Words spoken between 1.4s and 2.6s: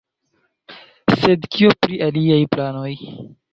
kio pri aliaj